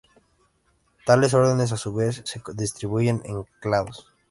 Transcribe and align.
Tales 1.05 1.31
órdenes, 1.35 1.71
a 1.71 1.77
su 1.77 1.93
vez, 1.93 2.23
se 2.25 2.41
distribuyen 2.55 3.21
en 3.23 3.43
clados. 3.59 4.07